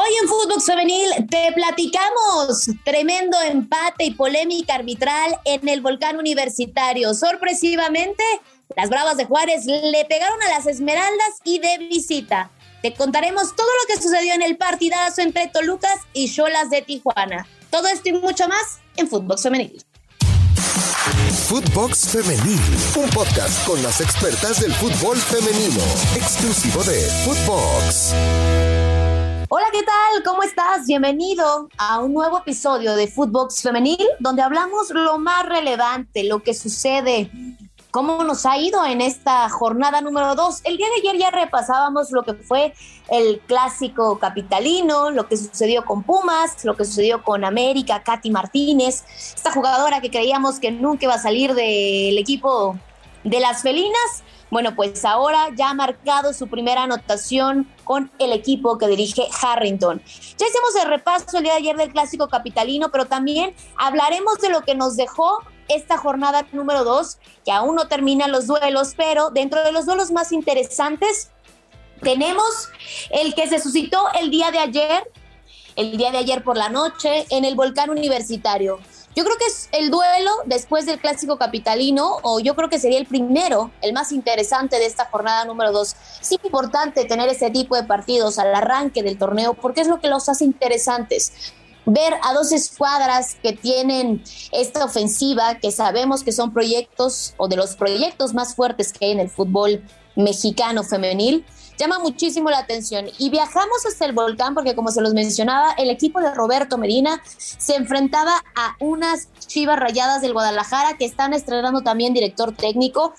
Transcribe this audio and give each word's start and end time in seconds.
Hoy 0.00 0.10
en 0.22 0.28
Fútbol 0.28 0.62
Femenil 0.62 1.10
te 1.28 1.50
platicamos 1.52 2.70
tremendo 2.84 3.36
empate 3.42 4.04
y 4.04 4.10
polémica 4.12 4.76
arbitral 4.76 5.36
en 5.44 5.68
el 5.68 5.80
volcán 5.80 6.18
universitario. 6.18 7.14
Sorpresivamente, 7.14 8.22
las 8.76 8.90
Bravas 8.90 9.16
de 9.16 9.24
Juárez 9.24 9.64
le 9.66 10.04
pegaron 10.04 10.40
a 10.40 10.50
las 10.50 10.68
Esmeraldas 10.68 11.40
y 11.42 11.58
de 11.58 11.78
visita. 11.78 12.52
Te 12.80 12.94
contaremos 12.94 13.56
todo 13.56 13.66
lo 13.66 13.92
que 13.92 14.00
sucedió 14.00 14.34
en 14.34 14.42
el 14.42 14.56
partidazo 14.56 15.20
entre 15.20 15.48
Tolucas 15.48 15.98
y 16.12 16.32
Cholas 16.32 16.70
de 16.70 16.82
Tijuana. 16.82 17.48
Todo 17.68 17.88
esto 17.88 18.10
y 18.10 18.12
mucho 18.12 18.46
más 18.46 18.78
en 18.94 19.08
Fútbol 19.08 19.36
Femenil. 19.36 19.82
Footbox 21.48 22.10
Femenil, 22.10 22.60
un 22.94 23.10
podcast 23.10 23.66
con 23.66 23.82
las 23.82 24.00
expertas 24.00 24.60
del 24.60 24.72
fútbol 24.74 25.16
femenino, 25.16 25.82
exclusivo 26.14 26.84
de 26.84 27.00
Footbox. 27.24 28.77
¿Qué 29.78 29.84
tal? 29.84 30.24
¿Cómo 30.24 30.42
estás? 30.42 30.88
Bienvenido 30.88 31.68
a 31.78 32.00
un 32.00 32.12
nuevo 32.12 32.38
episodio 32.38 32.96
de 32.96 33.06
Footbox 33.06 33.62
Femenil, 33.62 34.08
donde 34.18 34.42
hablamos 34.42 34.90
lo 34.90 35.18
más 35.18 35.46
relevante, 35.46 36.24
lo 36.24 36.42
que 36.42 36.52
sucede 36.52 37.30
cómo 37.92 38.24
nos 38.24 38.44
ha 38.44 38.58
ido 38.58 38.84
en 38.84 39.00
esta 39.00 39.48
jornada 39.48 40.00
número 40.00 40.34
dos. 40.34 40.62
El 40.64 40.78
día 40.78 40.88
de 40.88 41.08
ayer 41.08 41.20
ya 41.20 41.30
repasábamos 41.30 42.10
lo 42.10 42.24
que 42.24 42.34
fue 42.34 42.74
el 43.08 43.38
clásico 43.46 44.18
capitalino, 44.18 45.12
lo 45.12 45.28
que 45.28 45.36
sucedió 45.36 45.84
con 45.84 46.02
Pumas, 46.02 46.64
lo 46.64 46.76
que 46.76 46.84
sucedió 46.84 47.22
con 47.22 47.44
América, 47.44 48.02
Katy 48.02 48.30
Martínez, 48.30 49.04
esta 49.36 49.52
jugadora 49.52 50.00
que 50.00 50.10
creíamos 50.10 50.58
que 50.58 50.72
nunca 50.72 51.04
iba 51.04 51.14
a 51.14 51.20
salir 51.20 51.54
del 51.54 52.18
equipo 52.18 52.76
de 53.22 53.38
las 53.38 53.62
felinas. 53.62 54.24
Bueno, 54.50 54.74
pues 54.74 55.04
ahora 55.04 55.50
ya 55.54 55.70
ha 55.70 55.74
marcado 55.74 56.32
su 56.32 56.48
primera 56.48 56.84
anotación 56.84 57.70
con 57.84 58.10
el 58.18 58.32
equipo 58.32 58.78
que 58.78 58.88
dirige 58.88 59.28
Harrington. 59.42 60.02
Ya 60.38 60.46
hicimos 60.46 60.74
el 60.82 60.88
repaso 60.88 61.36
el 61.36 61.44
día 61.44 61.52
de 61.52 61.58
ayer 61.58 61.76
del 61.76 61.92
clásico 61.92 62.28
capitalino, 62.28 62.90
pero 62.90 63.06
también 63.06 63.54
hablaremos 63.76 64.38
de 64.38 64.48
lo 64.48 64.62
que 64.62 64.74
nos 64.74 64.96
dejó 64.96 65.42
esta 65.68 65.98
jornada 65.98 66.46
número 66.52 66.82
dos, 66.82 67.18
que 67.44 67.52
aún 67.52 67.74
no 67.74 67.88
terminan 67.88 68.32
los 68.32 68.46
duelos, 68.46 68.94
pero 68.96 69.30
dentro 69.30 69.62
de 69.62 69.72
los 69.72 69.84
duelos 69.84 70.10
más 70.10 70.32
interesantes 70.32 71.30
tenemos 72.00 72.70
el 73.10 73.34
que 73.34 73.48
se 73.48 73.58
suscitó 73.58 74.02
el 74.18 74.30
día 74.30 74.50
de 74.50 74.60
ayer, 74.60 75.10
el 75.76 75.96
día 75.98 76.10
de 76.10 76.18
ayer 76.18 76.42
por 76.42 76.56
la 76.56 76.70
noche, 76.70 77.26
en 77.30 77.44
el 77.44 77.54
volcán 77.54 77.90
universitario. 77.90 78.80
Yo 79.18 79.24
creo 79.24 79.36
que 79.36 79.46
es 79.46 79.68
el 79.72 79.90
duelo 79.90 80.30
después 80.46 80.86
del 80.86 81.00
clásico 81.00 81.38
capitalino, 81.38 82.18
o 82.22 82.38
yo 82.38 82.54
creo 82.54 82.68
que 82.68 82.78
sería 82.78 83.00
el 83.00 83.06
primero, 83.06 83.72
el 83.82 83.92
más 83.92 84.12
interesante 84.12 84.78
de 84.78 84.86
esta 84.86 85.06
jornada 85.06 85.44
número 85.44 85.72
dos. 85.72 85.96
Es 86.20 86.30
importante 86.30 87.04
tener 87.04 87.28
este 87.28 87.50
tipo 87.50 87.74
de 87.74 87.82
partidos 87.82 88.38
al 88.38 88.54
arranque 88.54 89.02
del 89.02 89.18
torneo 89.18 89.54
porque 89.54 89.80
es 89.80 89.88
lo 89.88 89.98
que 89.98 90.06
los 90.06 90.28
hace 90.28 90.44
interesantes 90.44 91.52
ver 91.84 92.14
a 92.22 92.32
dos 92.32 92.52
escuadras 92.52 93.34
que 93.42 93.54
tienen 93.54 94.22
esta 94.52 94.84
ofensiva, 94.84 95.56
que 95.56 95.72
sabemos 95.72 96.22
que 96.22 96.30
son 96.30 96.52
proyectos 96.52 97.34
o 97.38 97.48
de 97.48 97.56
los 97.56 97.74
proyectos 97.74 98.34
más 98.34 98.54
fuertes 98.54 98.92
que 98.92 99.06
hay 99.06 99.10
en 99.12 99.20
el 99.20 99.30
fútbol 99.30 99.82
mexicano 100.14 100.84
femenil, 100.84 101.44
llama 101.78 101.98
muchísimo 101.98 102.50
la 102.50 102.58
atención. 102.58 103.06
Y 103.18 103.30
viajamos 103.30 103.86
hasta 103.86 104.04
el 104.04 104.12
volcán 104.12 104.54
porque, 104.54 104.74
como 104.74 104.90
se 104.90 105.00
los 105.00 105.14
mencionaba, 105.14 105.72
el 105.72 105.90
equipo 105.90 106.20
de 106.20 106.34
Roberto 106.34 106.78
Medina 106.78 107.22
se 107.36 107.76
enfrentaba 107.76 108.32
a 108.54 108.76
unas 108.80 109.28
chivas 109.46 109.78
rayadas 109.78 110.20
del 110.20 110.32
Guadalajara 110.32 110.96
que 110.98 111.04
están 111.04 111.32
estrenando 111.32 111.82
también 111.82 112.14
director 112.14 112.52
técnico. 112.54 113.14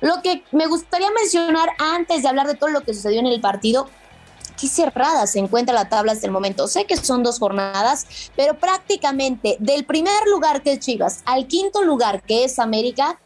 Lo 0.00 0.20
que 0.22 0.44
me 0.52 0.66
gustaría 0.66 1.10
mencionar 1.10 1.70
antes 1.78 2.22
de 2.22 2.28
hablar 2.28 2.46
de 2.46 2.54
todo 2.54 2.70
lo 2.70 2.82
que 2.82 2.94
sucedió 2.94 3.20
en 3.20 3.26
el 3.26 3.40
partido 3.40 3.88
qué 4.56 4.68
cerrada 4.68 5.26
se 5.26 5.38
encuentra 5.38 5.74
la 5.74 5.88
tabla 5.88 6.12
hasta 6.12 6.26
el 6.26 6.32
momento. 6.32 6.66
Sé 6.66 6.86
que 6.86 6.96
son 6.96 7.22
dos 7.22 7.38
jornadas, 7.38 8.30
pero 8.34 8.58
prácticamente 8.58 9.56
del 9.60 9.84
primer 9.84 10.26
lugar 10.30 10.62
que 10.62 10.72
es 10.72 10.80
Chivas 10.80 11.22
al 11.24 11.46
quinto 11.46 11.82
lugar 11.82 12.22
que 12.22 12.44
es 12.44 12.58
América, 12.58 13.20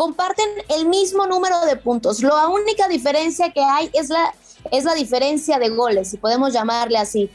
comparten 0.00 0.48
el 0.70 0.86
mismo 0.86 1.26
número 1.26 1.60
de 1.66 1.76
puntos. 1.76 2.22
La 2.22 2.48
única 2.48 2.88
diferencia 2.88 3.52
que 3.52 3.60
hay 3.62 3.90
es 3.92 4.08
la, 4.08 4.32
es 4.70 4.84
la 4.84 4.94
diferencia 4.94 5.58
de 5.58 5.68
goles, 5.68 6.08
si 6.08 6.16
podemos 6.16 6.54
llamarle 6.54 6.96
así. 6.96 7.30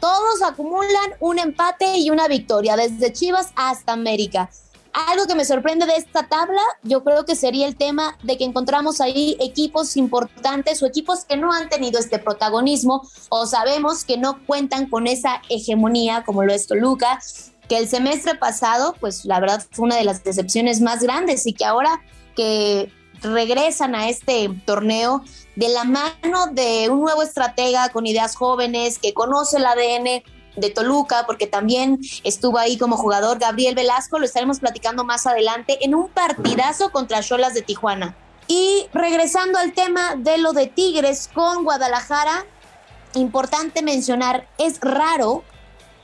Todos 0.00 0.40
acumulan 0.42 1.10
un 1.20 1.38
empate 1.38 1.98
y 1.98 2.08
una 2.08 2.26
victoria, 2.26 2.74
desde 2.74 3.12
Chivas 3.12 3.50
hasta 3.54 3.92
América. 3.92 4.48
Algo 4.94 5.26
que 5.26 5.34
me 5.34 5.44
sorprende 5.44 5.84
de 5.84 5.96
esta 5.96 6.26
tabla, 6.26 6.62
yo 6.82 7.04
creo 7.04 7.26
que 7.26 7.36
sería 7.36 7.66
el 7.66 7.76
tema 7.76 8.16
de 8.22 8.38
que 8.38 8.44
encontramos 8.44 9.02
ahí 9.02 9.36
equipos 9.38 9.98
importantes 9.98 10.82
o 10.82 10.86
equipos 10.86 11.26
que 11.26 11.36
no 11.36 11.52
han 11.52 11.68
tenido 11.68 12.00
este 12.00 12.18
protagonismo 12.18 13.06
o 13.28 13.44
sabemos 13.44 14.06
que 14.06 14.16
no 14.16 14.42
cuentan 14.46 14.88
con 14.88 15.06
esa 15.06 15.42
hegemonía 15.50 16.24
como 16.24 16.44
lo 16.44 16.54
es 16.54 16.66
Toluca, 16.66 17.20
que 17.70 17.78
el 17.78 17.88
semestre 17.88 18.34
pasado, 18.34 18.96
pues 18.98 19.24
la 19.24 19.38
verdad 19.38 19.64
fue 19.70 19.84
una 19.84 19.94
de 19.94 20.02
las 20.02 20.24
decepciones 20.24 20.80
más 20.80 21.04
grandes 21.04 21.46
y 21.46 21.52
que 21.52 21.64
ahora 21.64 22.02
que 22.34 22.92
regresan 23.22 23.94
a 23.94 24.08
este 24.08 24.50
torneo 24.66 25.22
de 25.54 25.68
la 25.68 25.84
mano 25.84 26.48
de 26.50 26.88
un 26.90 27.00
nuevo 27.00 27.22
estratega 27.22 27.90
con 27.90 28.06
ideas 28.06 28.34
jóvenes 28.34 28.98
que 28.98 29.14
conoce 29.14 29.58
el 29.58 29.66
ADN 29.66 30.24
de 30.56 30.70
Toluca, 30.70 31.26
porque 31.28 31.46
también 31.46 32.00
estuvo 32.24 32.58
ahí 32.58 32.76
como 32.76 32.96
jugador 32.96 33.38
Gabriel 33.38 33.76
Velasco, 33.76 34.18
lo 34.18 34.24
estaremos 34.24 34.58
platicando 34.58 35.04
más 35.04 35.28
adelante 35.28 35.78
en 35.84 35.94
un 35.94 36.08
partidazo 36.08 36.90
contra 36.90 37.22
Cholas 37.22 37.54
de 37.54 37.62
Tijuana. 37.62 38.16
Y 38.48 38.88
regresando 38.92 39.60
al 39.60 39.74
tema 39.74 40.16
de 40.16 40.38
lo 40.38 40.52
de 40.54 40.66
Tigres 40.66 41.30
con 41.32 41.62
Guadalajara, 41.62 42.46
importante 43.14 43.80
mencionar, 43.82 44.48
es 44.58 44.80
raro, 44.80 45.44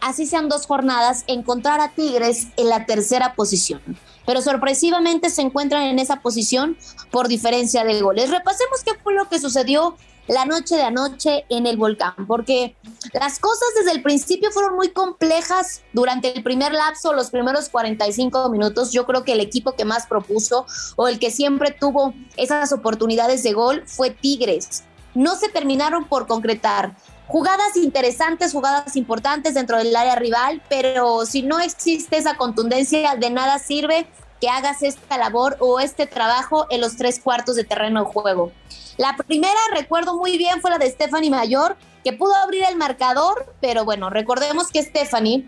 así 0.01 0.27
sean 0.27 0.49
dos 0.49 0.67
jornadas, 0.67 1.25
encontrar 1.27 1.81
a 1.81 1.93
Tigres 1.93 2.49
en 2.57 2.69
la 2.69 2.87
tercera 2.87 3.35
posición. 3.35 3.81
Pero 4.25 4.43
sorpresivamente 4.43 5.31
se 5.31 5.43
encuentran 5.43 5.85
en 5.85 5.99
esa 5.99 6.21
posición 6.21 6.77
por 7.11 7.29
diferencia 7.29 7.85
de 7.85 8.01
goles. 8.01 8.31
Repasemos 8.31 8.83
qué 8.85 8.93
fue 9.03 9.15
lo 9.15 9.29
que 9.29 9.39
sucedió 9.39 9.97
la 10.29 10.45
noche 10.45 10.77
de 10.77 10.83
anoche 10.83 11.45
en 11.49 11.67
el 11.67 11.77
volcán, 11.77 12.15
porque 12.27 12.77
las 13.13 13.39
cosas 13.39 13.69
desde 13.79 13.93
el 13.93 14.03
principio 14.03 14.51
fueron 14.51 14.75
muy 14.75 14.89
complejas 14.89 15.83
durante 15.93 16.37
el 16.37 16.43
primer 16.43 16.73
lapso, 16.73 17.13
los 17.13 17.31
primeros 17.31 17.69
45 17.69 18.51
minutos. 18.51 18.93
Yo 18.93 19.07
creo 19.07 19.25
que 19.25 19.33
el 19.33 19.41
equipo 19.41 19.73
que 19.73 19.85
más 19.85 20.07
propuso 20.07 20.67
o 20.97 21.09
el 21.09 21.19
que 21.19 21.31
siempre 21.31 21.71
tuvo 21.71 22.15
esas 22.37 22.73
oportunidades 22.73 23.43
de 23.43 23.53
gol 23.53 23.85
fue 23.87 24.11
Tigres. 24.11 24.85
No 25.15 25.37
se 25.37 25.49
terminaron 25.49 26.05
por 26.09 26.27
concretar. 26.27 26.97
Jugadas 27.29 27.77
interesantes, 27.77 28.53
jugadas 28.53 28.95
importantes 28.97 29.55
dentro 29.55 29.79
del 29.79 29.95
área 29.97 30.15
rival, 30.15 30.63
pero 30.69 31.27
si 31.27 31.43
no 31.43 31.59
existe 31.59 32.17
esa 32.17 32.37
contundencia, 32.37 33.17
de 33.17 33.31
nada 33.31 33.59
sirve 33.59 34.07
que 34.41 34.49
hagas 34.49 34.83
esta 34.83 35.19
labor 35.19 35.57
o 35.61 35.81
este 35.81 36.07
trabajo 36.07 36.67
en 36.71 36.81
los 36.81 36.97
tres 36.97 37.19
cuartos 37.19 37.57
de 37.57 37.65
terreno 37.65 38.05
de 38.05 38.07
juego. 38.07 38.53
La 38.97 39.17
primera, 39.17 39.59
recuerdo 39.75 40.17
muy 40.17 40.39
bien, 40.39 40.61
fue 40.61 40.71
la 40.71 40.79
de 40.79 40.91
Stephanie 40.91 41.31
Mayor, 41.31 41.77
que 42.05 42.13
pudo 42.13 42.35
abrir 42.37 42.65
el 42.69 42.77
marcador, 42.77 43.53
pero 43.61 43.85
bueno, 43.85 44.09
recordemos 44.11 44.69
que 44.69 44.83
Stephanie 44.83 45.45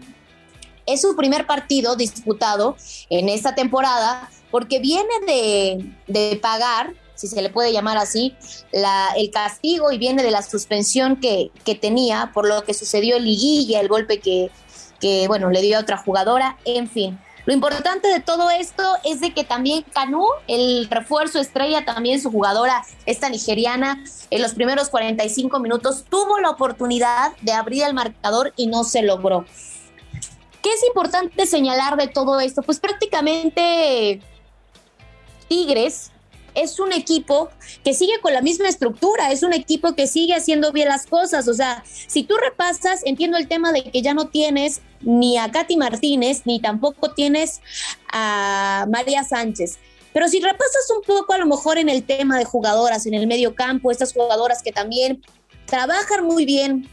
es 0.86 1.02
su 1.02 1.14
primer 1.14 1.46
partido 1.46 1.96
disputado 1.96 2.76
en 3.10 3.28
esta 3.28 3.54
temporada 3.54 4.30
porque 4.50 4.80
viene 4.80 5.12
de, 5.26 5.94
de 6.06 6.36
pagar, 6.36 6.94
si 7.18 7.26
se 7.26 7.42
le 7.42 7.50
puede 7.50 7.72
llamar 7.72 7.98
así, 7.98 8.36
el 8.72 9.30
castigo 9.32 9.90
y 9.90 9.98
viene 9.98 10.22
de 10.22 10.30
la 10.30 10.40
suspensión 10.42 11.16
que, 11.16 11.50
que 11.64 11.74
tenía 11.74 12.30
por 12.32 12.46
lo 12.46 12.62
que 12.62 12.74
sucedió 12.74 13.16
en 13.16 13.24
Liguilla, 13.24 13.80
el 13.80 13.88
golpe 13.88 14.20
que, 14.20 14.52
que, 15.00 15.26
bueno, 15.26 15.50
le 15.50 15.60
dio 15.60 15.78
a 15.78 15.80
otra 15.80 15.96
jugadora, 15.96 16.56
en 16.64 16.88
fin. 16.88 17.18
Lo 17.44 17.52
importante 17.52 18.06
de 18.06 18.20
todo 18.20 18.50
esto 18.50 18.84
es 19.04 19.20
de 19.20 19.34
que 19.34 19.42
también 19.42 19.84
Canu, 19.92 20.24
el 20.46 20.88
refuerzo 20.88 21.40
estrella, 21.40 21.84
también 21.84 22.20
su 22.20 22.30
jugadora, 22.30 22.84
esta 23.04 23.28
nigeriana, 23.30 24.04
en 24.30 24.42
los 24.42 24.54
primeros 24.54 24.88
45 24.88 25.58
minutos 25.58 26.04
tuvo 26.08 26.38
la 26.38 26.50
oportunidad 26.50 27.36
de 27.40 27.52
abrir 27.52 27.82
el 27.82 27.94
marcador 27.94 28.52
y 28.54 28.68
no 28.68 28.84
se 28.84 29.02
logró. 29.02 29.44
¿Qué 30.62 30.70
es 30.70 30.86
importante 30.86 31.46
señalar 31.46 31.96
de 31.96 32.06
todo 32.06 32.38
esto? 32.38 32.62
Pues 32.62 32.78
prácticamente 32.78 34.20
Tigres 35.48 36.12
es 36.62 36.78
un 36.80 36.92
equipo 36.92 37.50
que 37.84 37.94
sigue 37.94 38.20
con 38.20 38.32
la 38.32 38.42
misma 38.42 38.68
estructura, 38.68 39.32
es 39.32 39.42
un 39.42 39.52
equipo 39.52 39.94
que 39.94 40.06
sigue 40.06 40.34
haciendo 40.34 40.72
bien 40.72 40.88
las 40.88 41.06
cosas. 41.06 41.48
O 41.48 41.54
sea, 41.54 41.82
si 41.84 42.22
tú 42.22 42.36
repasas, 42.36 43.02
entiendo 43.04 43.36
el 43.36 43.48
tema 43.48 43.72
de 43.72 43.84
que 43.84 44.02
ya 44.02 44.14
no 44.14 44.28
tienes 44.28 44.80
ni 45.00 45.38
a 45.38 45.50
Katy 45.50 45.76
Martínez, 45.76 46.42
ni 46.44 46.60
tampoco 46.60 47.12
tienes 47.12 47.60
a 48.12 48.86
María 48.90 49.24
Sánchez. 49.24 49.78
Pero 50.12 50.28
si 50.28 50.40
repasas 50.40 50.90
un 50.96 51.02
poco 51.02 51.32
a 51.32 51.38
lo 51.38 51.46
mejor 51.46 51.78
en 51.78 51.88
el 51.88 52.02
tema 52.02 52.38
de 52.38 52.44
jugadoras 52.44 53.06
en 53.06 53.14
el 53.14 53.26
medio 53.26 53.54
campo, 53.54 53.90
estas 53.90 54.12
jugadoras 54.12 54.62
que 54.62 54.72
también 54.72 55.22
trabajan 55.66 56.24
muy 56.24 56.44
bien 56.44 56.88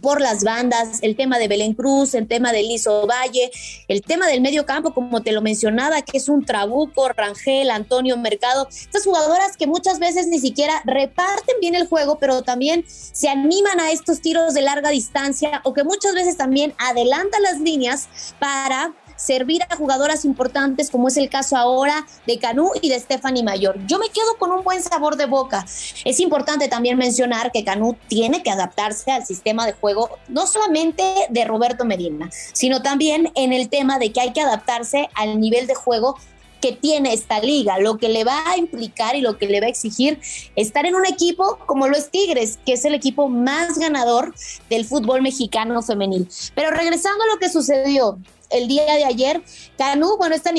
por 0.00 0.20
las 0.20 0.44
bandas, 0.44 0.98
el 1.02 1.16
tema 1.16 1.38
de 1.38 1.48
Belén 1.48 1.74
Cruz, 1.74 2.14
el 2.14 2.26
tema 2.26 2.52
de 2.52 2.62
Lizo 2.62 3.06
Valle, 3.06 3.50
el 3.88 4.02
tema 4.02 4.26
del 4.26 4.40
medio 4.40 4.66
campo, 4.66 4.94
como 4.94 5.22
te 5.22 5.32
lo 5.32 5.42
mencionaba, 5.42 6.02
que 6.02 6.18
es 6.18 6.28
un 6.28 6.44
Trabuco, 6.44 7.08
Rangel, 7.08 7.70
Antonio 7.70 8.16
Mercado, 8.16 8.68
estas 8.70 9.04
jugadoras 9.04 9.56
que 9.56 9.66
muchas 9.66 9.98
veces 9.98 10.26
ni 10.26 10.38
siquiera 10.38 10.82
reparten 10.84 11.56
bien 11.60 11.74
el 11.74 11.86
juego, 11.86 12.18
pero 12.18 12.42
también 12.42 12.84
se 12.88 13.28
animan 13.28 13.80
a 13.80 13.90
estos 13.90 14.20
tiros 14.20 14.54
de 14.54 14.62
larga 14.62 14.90
distancia 14.90 15.60
o 15.64 15.72
que 15.72 15.84
muchas 15.84 16.14
veces 16.14 16.36
también 16.36 16.74
adelantan 16.78 17.42
las 17.42 17.60
líneas 17.60 18.08
para 18.38 18.94
servir 19.16 19.62
a 19.68 19.76
jugadoras 19.76 20.24
importantes, 20.24 20.90
como 20.90 21.08
es 21.08 21.16
el 21.16 21.28
caso 21.28 21.56
ahora 21.56 22.06
de 22.26 22.38
Canú 22.38 22.70
y 22.80 22.88
de 22.88 23.00
Stephanie 23.00 23.42
Mayor. 23.42 23.78
Yo 23.86 23.98
me 23.98 24.10
quedo 24.10 24.36
con 24.38 24.52
un 24.52 24.62
buen 24.62 24.82
sabor 24.82 25.16
de 25.16 25.26
boca. 25.26 25.66
Es 26.04 26.20
importante 26.20 26.68
también 26.68 26.98
mencionar 26.98 27.52
que 27.52 27.64
Canú 27.64 27.96
tiene 28.08 28.42
que 28.42 28.50
adaptarse 28.50 29.10
al 29.10 29.26
sistema 29.26 29.66
de 29.66 29.72
juego, 29.72 30.10
no 30.28 30.46
solamente 30.46 31.02
de 31.30 31.44
Roberto 31.44 31.84
Medina, 31.84 32.30
sino 32.52 32.82
también 32.82 33.32
en 33.34 33.52
el 33.52 33.68
tema 33.68 33.98
de 33.98 34.12
que 34.12 34.20
hay 34.20 34.32
que 34.32 34.40
adaptarse 34.40 35.08
al 35.14 35.40
nivel 35.40 35.66
de 35.66 35.74
juego 35.74 36.16
que 36.60 36.72
tiene 36.72 37.12
esta 37.12 37.40
liga, 37.40 37.78
lo 37.78 37.98
que 37.98 38.08
le 38.08 38.24
va 38.24 38.50
a 38.50 38.56
implicar 38.56 39.14
y 39.14 39.20
lo 39.20 39.38
que 39.38 39.46
le 39.46 39.60
va 39.60 39.66
a 39.66 39.70
exigir 39.70 40.18
estar 40.56 40.86
en 40.86 40.94
un 40.94 41.06
equipo 41.06 41.58
como 41.66 41.86
lo 41.86 41.96
es 41.96 42.10
Tigres, 42.10 42.58
que 42.64 42.72
es 42.72 42.84
el 42.84 42.94
equipo 42.94 43.28
más 43.28 43.78
ganador 43.78 44.34
del 44.70 44.84
fútbol 44.84 45.22
mexicano 45.22 45.82
femenil. 45.82 46.28
Pero 46.54 46.70
regresando 46.70 47.22
a 47.24 47.34
lo 47.34 47.38
que 47.38 47.50
sucedió, 47.50 48.18
el 48.50 48.68
día 48.68 48.84
de 48.84 49.04
ayer. 49.04 49.42
Canu, 49.76 50.16
bueno, 50.16 50.34
esta, 50.34 50.50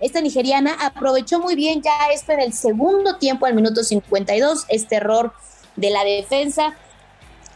esta 0.00 0.20
nigeriana 0.20 0.74
aprovechó 0.80 1.40
muy 1.40 1.54
bien 1.54 1.82
ya 1.82 2.08
esto 2.12 2.32
en 2.32 2.40
el 2.40 2.52
segundo 2.52 3.16
tiempo, 3.16 3.46
al 3.46 3.54
minuto 3.54 3.82
52, 3.82 4.66
este 4.68 4.96
error 4.96 5.32
de 5.76 5.90
la 5.90 6.04
defensa. 6.04 6.76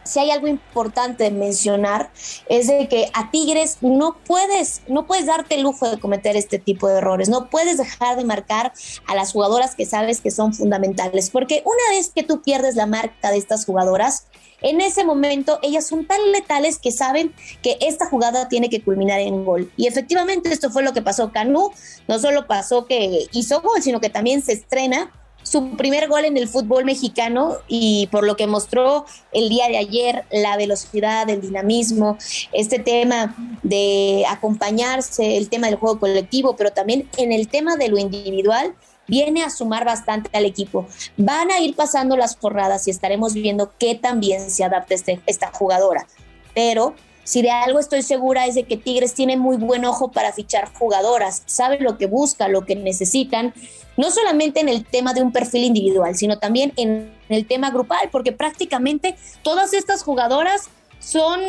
Si 0.05 0.19
hay 0.19 0.31
algo 0.31 0.47
importante 0.47 1.25
de 1.25 1.31
mencionar 1.31 2.11
es 2.47 2.67
de 2.67 2.87
que 2.87 3.09
a 3.13 3.31
Tigres 3.31 3.77
no 3.81 4.17
puedes, 4.25 4.81
no 4.87 5.07
puedes 5.07 5.25
darte 5.25 5.55
el 5.55 5.63
lujo 5.63 5.89
de 5.89 5.99
cometer 5.99 6.35
este 6.35 6.59
tipo 6.59 6.87
de 6.87 6.99
errores, 6.99 7.27
no 7.27 7.49
puedes 7.49 7.77
dejar 7.77 8.15
de 8.15 8.23
marcar 8.23 8.71
a 9.07 9.15
las 9.15 9.31
jugadoras 9.31 9.75
que 9.75 9.85
sabes 9.85 10.21
que 10.21 10.31
son 10.31 10.53
fundamentales, 10.53 11.29
porque 11.29 11.63
una 11.65 11.97
vez 11.97 12.11
que 12.13 12.23
tú 12.23 12.41
pierdes 12.41 12.75
la 12.75 12.85
marca 12.85 13.31
de 13.31 13.37
estas 13.37 13.65
jugadoras, 13.65 14.27
en 14.61 14.81
ese 14.81 15.03
momento 15.03 15.59
ellas 15.61 15.87
son 15.87 16.05
tan 16.07 16.31
letales 16.31 16.79
que 16.79 16.91
saben 16.91 17.33
que 17.61 17.77
esta 17.81 18.07
jugada 18.07 18.47
tiene 18.47 18.69
que 18.69 18.83
culminar 18.83 19.19
en 19.19 19.43
gol. 19.43 19.71
Y 19.77 19.87
efectivamente 19.87 20.51
esto 20.51 20.71
fue 20.71 20.83
lo 20.83 20.93
que 20.93 21.01
pasó. 21.01 21.31
Canú 21.31 21.71
no 22.07 22.19
solo 22.19 22.47
pasó 22.47 22.85
que 22.85 23.27
hizo 23.31 23.61
gol, 23.61 23.81
sino 23.81 23.99
que 23.99 24.09
también 24.09 24.41
se 24.41 24.53
estrena 24.53 25.11
su 25.45 25.77
primer 25.77 26.09
gol 26.09 26.25
en 26.25 26.37
el 26.37 26.47
fútbol 26.47 26.85
mexicano 26.85 27.57
y 27.67 28.07
por 28.07 28.25
lo 28.25 28.35
que 28.35 28.47
mostró 28.47 29.05
el 29.31 29.47
día 29.47 29.67
de 29.67 29.77
ayer, 29.77 30.25
la 30.31 30.57
velocidad, 30.57 31.29
el 31.29 31.39
dinamismo, 31.39 32.17
este 32.51 32.79
tema 32.79 33.35
de 33.61 34.25
acompañarse, 34.27 35.37
el 35.37 35.49
tema 35.49 35.67
del 35.67 35.75
juego 35.75 35.99
colectivo, 35.99 36.55
pero 36.55 36.71
también 36.71 37.07
en 37.17 37.31
el 37.31 37.47
tema 37.47 37.77
de 37.77 37.89
lo 37.89 37.99
individual, 37.99 38.73
viene 39.07 39.43
a 39.43 39.51
sumar 39.51 39.85
bastante 39.85 40.35
al 40.35 40.45
equipo. 40.45 40.87
Van 41.15 41.51
a 41.51 41.59
ir 41.59 41.75
pasando 41.75 42.17
las 42.17 42.35
jornadas 42.37 42.87
y 42.87 42.91
estaremos 42.91 43.35
viendo 43.35 43.71
qué 43.77 43.93
también 43.93 44.49
se 44.49 44.63
adapta 44.63 44.95
este, 44.95 45.21
esta 45.27 45.51
jugadora. 45.51 46.07
Pero 46.55 46.95
si 47.25 47.41
de 47.41 47.49
algo 47.49 47.79
estoy 47.79 48.03
segura 48.03 48.45
es 48.45 48.55
de 48.55 48.63
que 48.63 48.77
Tigres 48.77 49.15
tiene 49.15 49.35
muy 49.35 49.57
buen 49.57 49.83
ojo 49.83 50.11
para 50.11 50.31
fichar 50.31 50.71
jugadoras, 50.71 51.43
sabe 51.47 51.79
lo 51.79 51.97
que 51.97 52.05
busca, 52.05 52.47
lo 52.47 52.65
que 52.65 52.75
necesitan, 52.75 53.53
no 53.97 54.11
solamente 54.11 54.59
en 54.59 54.69
el 54.69 54.85
tema 54.85 55.13
de 55.13 55.23
un 55.23 55.31
perfil 55.31 55.63
individual, 55.63 56.15
sino 56.15 56.37
también 56.37 56.71
en 56.77 57.11
el 57.27 57.47
tema 57.47 57.71
grupal, 57.71 58.09
porque 58.11 58.31
prácticamente 58.31 59.15
todas 59.41 59.73
estas 59.73 60.03
jugadoras 60.03 60.69
son 60.99 61.41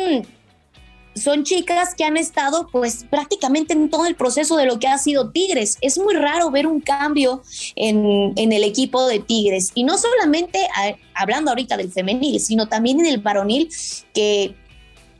son 1.15 1.43
chicas 1.43 1.95
que 1.95 2.03
han 2.03 2.15
estado 2.17 2.67
pues 2.71 3.05
prácticamente 3.09 3.73
en 3.73 3.89
todo 3.89 4.05
el 4.05 4.15
proceso 4.15 4.55
de 4.55 4.65
lo 4.65 4.79
que 4.79 4.87
ha 4.87 4.97
sido 4.97 5.31
Tigres. 5.31 5.77
Es 5.81 5.97
muy 5.97 6.13
raro 6.13 6.51
ver 6.51 6.67
un 6.67 6.79
cambio 6.79 7.41
en, 7.75 8.33
el 8.35 8.63
equipo 8.63 9.05
de 9.07 9.19
Tigres. 9.19 9.71
Y 9.73 9.83
no 9.83 9.97
solamente 9.97 10.59
hablando 11.13 11.49
ahorita 11.51 11.77
del 11.77 11.91
femenil, 11.91 12.39
sino 12.39 12.67
también 12.67 12.99
en 12.99 13.07
el 13.07 13.17
varonil 13.17 13.69
que 14.13 14.55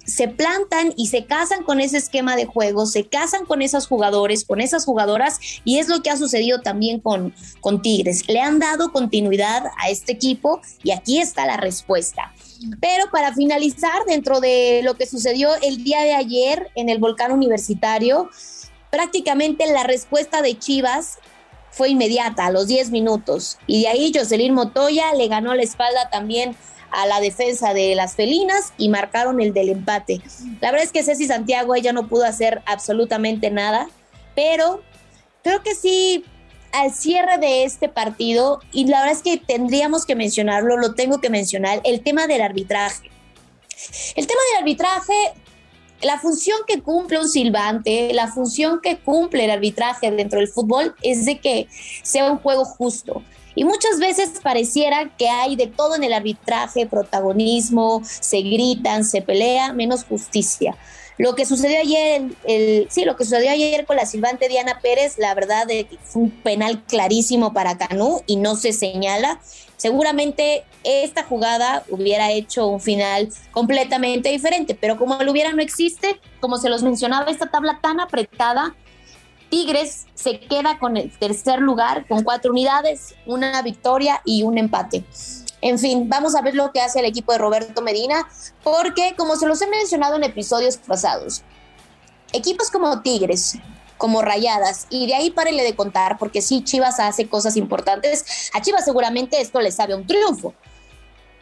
se 0.08 0.30
plantan 0.30 0.94
y 0.96 1.08
se 1.08 1.26
casan 1.26 1.64
con 1.64 1.82
ese 1.82 1.98
esquema 1.98 2.36
de 2.36 2.46
juego, 2.46 2.86
se 2.86 3.08
casan 3.08 3.46
con 3.46 3.62
esos 3.62 3.88
jugadores, 3.88 4.46
con 4.46 4.62
esas 4.62 4.86
jugadoras, 4.86 5.40
y 5.66 5.78
es 5.78 5.90
lo 5.90 6.02
que 6.02 6.10
ha 6.10 6.18
sucedido 6.18 6.62
también 6.62 7.00
con, 7.00 7.34
con 7.60 7.82
Tigres. 7.82 8.28
Le 8.28 8.40
han 8.40 8.58
dado 8.60 8.92
continuidad 8.92 9.66
a 9.78 9.90
este 9.90 10.14
equipo 10.14 10.62
y 10.82 10.92
aquí 10.92 11.20
está 11.20 11.46
la 11.46 11.58
respuesta. 11.58 12.34
Pero 12.80 13.12
para 13.12 13.34
finalizar, 13.34 14.06
dentro 14.08 14.40
de 14.40 14.82
lo 14.84 14.96
que 14.96 15.06
sucedió 15.06 15.50
el 15.62 15.84
día 15.84 16.02
de 16.02 16.14
ayer 16.14 16.72
en 16.76 16.90
el 16.90 16.98
volcán 17.00 17.32
universitario, 17.32 18.30
prácticamente 18.90 19.72
la 19.72 19.84
respuesta 19.84 20.42
de 20.42 20.58
Chivas 20.58 21.20
fue 21.78 21.90
inmediata, 21.90 22.48
a 22.48 22.52
los 22.52 22.68
10 22.68 22.90
minutos. 22.90 23.58
Y 23.68 23.84
de 23.84 23.88
ahí 23.90 24.12
Jocelyn 24.14 24.54
Motoya 24.54 25.14
le 25.14 25.28
ganó 25.28 25.54
la 25.54 25.62
espalda 25.62 26.10
también 26.10 26.56
a 26.92 27.06
la 27.06 27.20
defensa 27.20 27.74
de 27.74 27.94
las 27.96 28.16
felinas 28.16 28.74
y 28.78 28.90
marcaron 28.90 29.40
el 29.40 29.54
del 29.54 29.70
empate. 29.70 30.22
La 30.62 30.72
verdad 30.72 30.86
es 30.86 30.92
que 30.92 31.04
Ceci 31.04 31.28
Santiago 31.28 31.76
ella 31.76 31.94
no 31.94 32.08
pudo 32.08 32.26
hacer 32.26 32.62
absolutamente 32.66 33.52
nada, 33.52 33.88
pero 34.36 34.82
creo 35.44 35.62
que 35.62 35.76
sí 35.76 36.26
al 36.72 36.94
cierre 36.94 37.38
de 37.38 37.64
este 37.64 37.90
partido, 37.90 38.60
y 38.72 38.86
la 38.86 39.00
verdad 39.00 39.16
es 39.16 39.24
que 39.24 39.38
tendríamos 39.38 40.06
que 40.06 40.16
mencionarlo, 40.16 40.78
lo 40.78 40.96
tengo 40.96 41.22
que 41.22 41.30
mencionar, 41.30 41.82
el 41.86 42.02
tema 42.02 42.28
del 42.28 42.42
arbitraje. 42.42 43.10
El 44.16 44.28
tema 44.28 44.42
del 44.52 44.60
arbitraje, 44.60 45.14
la 46.02 46.20
función 46.20 46.58
que 46.68 46.82
cumple 46.82 47.20
un 47.20 47.28
silbante, 47.28 48.14
la 48.14 48.28
función 48.28 48.80
que 48.82 49.00
cumple 49.00 49.46
el 49.46 49.52
arbitraje 49.52 50.12
dentro 50.12 50.40
del 50.40 50.48
fútbol 50.48 50.96
es 51.02 51.26
de 51.26 51.40
que 51.40 51.68
sea 52.04 52.32
un 52.32 52.38
juego 52.38 52.66
justo. 52.66 53.24
Y 53.56 53.64
muchas 53.64 54.00
veces 54.00 54.40
pareciera 54.44 55.10
que 55.18 55.30
hay 55.30 55.56
de 55.56 55.66
todo 55.66 55.96
en 55.96 56.04
el 56.04 56.14
arbitraje, 56.14 56.86
protagonismo, 56.86 58.04
se 58.04 58.42
gritan, 58.42 59.04
se 59.04 59.24
pelea, 59.24 59.74
menos 59.74 60.04
justicia. 60.04 60.78
Lo 61.18 61.34
que 61.34 61.46
sucedió 61.46 61.80
ayer, 61.80 62.24
el, 62.44 62.88
sí, 62.90 63.04
lo 63.04 63.16
que 63.16 63.24
sucedió 63.24 63.52
ayer 63.52 63.86
con 63.86 63.96
la 63.96 64.06
silbante 64.06 64.48
Diana 64.48 64.80
Pérez, 64.82 65.18
la 65.18 65.34
verdad 65.34 65.68
fue 66.04 66.24
un 66.24 66.32
penal 66.32 66.84
clarísimo 66.84 67.54
para 67.54 67.78
Canú 67.78 68.22
y 68.28 68.36
no 68.36 68.56
se 68.56 68.72
señala. 68.72 69.40
Seguramente 69.78 70.64
esta 70.84 71.24
jugada 71.24 71.84
hubiera 71.90 72.32
hecho 72.32 72.68
un 72.68 72.80
final 72.80 73.30
completamente 73.52 74.30
diferente, 74.30 74.76
pero 74.76 74.98
como 74.98 75.22
lo 75.22 75.32
hubiera 75.32 75.54
no 75.54 75.62
existe, 75.62 76.20
como 76.40 76.58
se 76.58 76.70
los 76.70 76.84
mencionaba, 76.84 77.32
esta 77.32 77.48
tabla 77.48 77.80
tan 77.82 78.00
apretada, 78.00 78.76
Tigres 79.50 80.06
se 80.14 80.40
queda 80.40 80.78
con 80.78 80.98
el 80.98 81.12
tercer 81.18 81.60
lugar 81.60 82.06
con 82.08 82.24
cuatro 82.24 82.52
unidades, 82.52 83.16
una 83.26 83.62
victoria 83.62 84.22
y 84.26 84.44
un 84.44 84.58
empate. 84.58 85.04
En 85.68 85.78
fin, 85.78 86.08
vamos 86.08 86.34
a 86.34 86.42
ver 86.42 86.56
lo 86.56 86.72
que 86.72 86.80
hace 86.80 87.00
el 87.00 87.06
equipo 87.06 87.34
de 87.34 87.40
Roberto 87.40 87.82
Medina, 87.82 88.26
porque 88.64 89.16
como 89.18 89.36
se 89.36 89.48
los 89.48 89.62
he 89.62 89.68
mencionado 89.68 90.16
en 90.16 90.24
episodios 90.24 90.78
pasados, 90.78 91.44
equipos 92.32 92.72
como 92.72 93.02
Tigres, 93.02 93.58
como 93.98 94.22
Rayadas, 94.22 94.88
y 94.90 95.08
de 95.08 95.16
ahí 95.16 95.30
párele 95.30 95.64
de 95.64 95.76
contar, 95.76 96.18
porque 96.20 96.42
si 96.42 96.64
Chivas 96.64 97.02
hace 97.02 97.28
cosas 97.28 97.58
importantes, 97.58 98.50
a 98.54 98.62
Chivas 98.62 98.86
seguramente 98.86 99.42
esto 99.42 99.60
le 99.60 99.74
sabe 99.74 99.94
un 99.94 100.08
triunfo, 100.08 100.54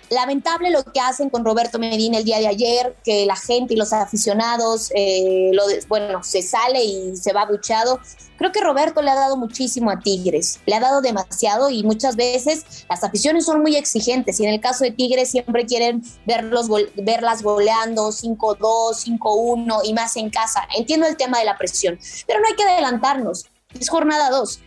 Lamentable 0.09 0.69
lo 0.69 0.83
que 0.83 0.99
hacen 0.99 1.31
con 1.31 1.43
Roberto 1.43 1.79
Medina 1.79 2.19
el 2.19 2.25
día 2.25 2.37
de 2.37 2.47
ayer, 2.47 2.95
que 3.03 3.25
la 3.25 3.35
gente 3.35 3.73
y 3.73 3.77
los 3.77 3.91
aficionados, 3.91 4.91
eh, 4.95 5.49
lo 5.51 5.63
bueno, 5.87 6.23
se 6.23 6.43
sale 6.43 6.83
y 6.83 7.15
se 7.15 7.33
va 7.33 7.45
buchado. 7.45 7.99
Creo 8.37 8.51
que 8.51 8.61
Roberto 8.61 9.01
le 9.01 9.09
ha 9.09 9.15
dado 9.15 9.35
muchísimo 9.35 9.89
a 9.89 9.99
Tigres, 9.99 10.59
le 10.67 10.75
ha 10.75 10.79
dado 10.79 11.01
demasiado 11.01 11.71
y 11.71 11.83
muchas 11.83 12.15
veces 12.17 12.85
las 12.87 13.03
aficiones 13.03 13.45
son 13.45 13.61
muy 13.61 13.75
exigentes 13.75 14.39
y 14.39 14.45
en 14.45 14.53
el 14.53 14.61
caso 14.61 14.83
de 14.83 14.91
Tigres 14.91 15.31
siempre 15.31 15.65
quieren 15.65 16.03
verlos, 16.27 16.67
verlas 16.97 17.41
goleando 17.41 18.11
5-2, 18.11 19.19
5-1 19.19 19.79
y 19.85 19.93
más 19.93 20.17
en 20.17 20.29
casa. 20.29 20.67
Entiendo 20.77 21.07
el 21.07 21.17
tema 21.17 21.39
de 21.39 21.45
la 21.45 21.57
presión, 21.57 21.97
pero 22.27 22.41
no 22.41 22.47
hay 22.47 22.55
que 22.55 22.63
adelantarnos, 22.63 23.47
es 23.79 23.89
jornada 23.89 24.29
2. 24.29 24.59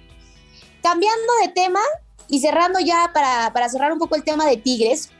Cambiando 0.83 1.33
de 1.42 1.49
tema 1.49 1.80
y 2.26 2.40
cerrando 2.40 2.80
ya 2.80 3.12
para 3.12 3.68
cerrar 3.68 3.92
un 3.92 3.99
poco 3.99 4.16
el 4.16 4.25
tema 4.25 4.47
de 4.47 4.57
Tigres, 4.57 5.11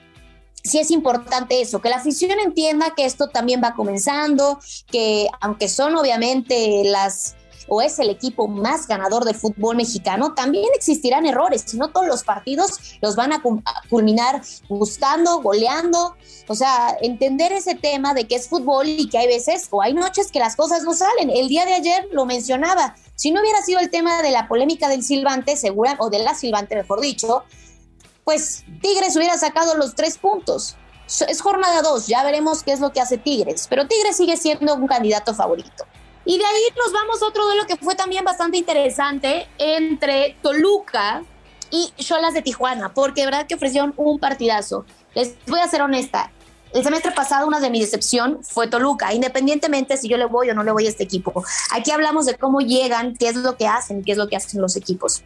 sí 0.69 0.79
es 0.79 0.91
importante 0.91 1.61
eso, 1.61 1.81
que 1.81 1.89
la 1.89 1.97
afición 1.97 2.39
entienda 2.39 2.95
que 2.97 3.05
esto 3.05 3.29
también 3.29 3.61
va 3.63 3.75
comenzando, 3.75 4.61
que 4.87 5.29
aunque 5.41 5.69
son 5.69 5.97
obviamente 5.97 6.83
las 6.85 7.35
o 7.69 7.83
es 7.83 7.99
el 7.99 8.11
equipo 8.11 8.49
más 8.49 8.89
ganador 8.89 9.25
del 9.25 9.35
fútbol 9.35 9.77
mexicano, 9.77 10.35
también 10.35 10.67
existirán 10.75 11.27
errores, 11.27 11.65
si 11.67 11.77
no 11.77 11.89
todos 11.89 12.07
los 12.07 12.25
partidos 12.25 12.97
los 13.01 13.15
van 13.15 13.33
a 13.33 13.43
culminar 13.91 14.43
gustando, 14.69 15.41
goleando, 15.43 16.17
o 16.49 16.55
sea, 16.55 16.97
entender 17.03 17.53
ese 17.53 17.75
tema 17.75 18.15
de 18.15 18.27
que 18.27 18.37
es 18.37 18.49
fútbol 18.49 18.89
y 18.89 19.09
que 19.09 19.19
hay 19.19 19.27
veces 19.27 19.69
o 19.71 19.83
hay 19.83 19.93
noches 19.93 20.33
que 20.33 20.39
las 20.39 20.57
cosas 20.57 20.83
no 20.83 20.95
salen. 20.95 21.31
El 21.31 21.49
día 21.49 21.67
de 21.67 21.75
ayer 21.75 22.09
lo 22.11 22.25
mencionaba, 22.25 22.97
si 23.15 23.31
no 23.31 23.41
hubiera 23.41 23.63
sido 23.63 23.81
el 23.81 23.91
tema 23.91 24.23
de 24.23 24.31
la 24.31 24.49
polémica 24.49 24.89
del 24.89 25.03
silbante, 25.03 25.57
segura, 25.57 25.97
o 25.99 26.09
de 26.09 26.21
la 26.21 26.35
silbante, 26.35 26.75
mejor 26.75 27.01
dicho, 27.01 27.45
pues 28.29 28.63
Tigres 28.83 29.17
hubiera 29.17 29.39
sacado 29.39 29.75
los 29.79 29.95
tres 29.95 30.19
puntos. 30.19 30.77
es 31.07 31.41
jornada 31.41 31.81
2, 31.81 32.09
ya 32.09 32.23
veremos 32.25 32.63
qué 32.63 32.73
es 32.73 32.81
lo 32.81 32.93
que 32.93 33.01
hace 33.01 33.17
Tigres, 33.17 33.67
pero 33.71 33.89
Tigres 33.89 34.19
sigue 34.19 34.37
siendo 34.37 34.75
un 34.75 34.87
candidato 34.87 35.35
favorito. 35.35 35.87
Y 36.27 36.37
de 36.37 36.45
ahí 36.45 36.63
nos 36.77 36.93
vamos 36.93 37.23
a 37.23 37.27
otro 37.27 37.47
duelo 37.47 37.67
que 37.67 37.79
fue 37.79 37.95
también 37.95 38.27
bastante 38.27 38.59
interesante 38.59 39.49
entre 39.57 40.37
Toluca 40.43 41.23
y 41.71 41.91
Cholas 41.97 42.35
de 42.35 42.43
Tijuana, 42.43 42.93
porque 42.93 43.23
de 43.23 43.29
verdad 43.29 43.47
que 43.47 43.55
ofrecieron 43.55 43.95
un 43.97 44.19
partidazo. 44.19 44.85
Les 45.15 45.35
voy 45.47 45.61
a 45.61 45.69
ser 45.69 45.81
honesta, 45.81 46.31
el 46.75 46.85
semestre 46.85 47.13
pasado 47.13 47.47
una 47.47 47.61
de 47.61 47.71
mi 47.71 47.81
decepción 47.81 48.41
fue 48.43 48.69
Toluca, 48.69 49.15
independientemente 49.15 49.97
si 49.97 50.07
yo 50.07 50.19
le 50.19 50.27
voy 50.27 50.51
o 50.51 50.55
no 50.55 50.65
le 50.65 50.73
voy 50.73 50.85
a 50.85 50.91
este 50.91 51.05
equipo. 51.05 51.43
Aquí 51.73 51.93
hablamos 51.93 52.27
de 52.27 52.35
cómo 52.35 52.61
llegan, 52.61 53.17
qué 53.17 53.29
es 53.29 53.37
lo 53.37 53.57
que 53.57 53.67
hacen, 53.67 54.05
qué 54.05 54.13
es 54.13 54.19
lo 54.19 54.29
que 54.29 54.37
hacen 54.37 54.61
los 54.61 54.77
equipos. 54.77 55.23